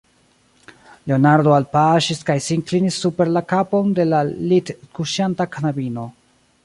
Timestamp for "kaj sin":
2.29-2.65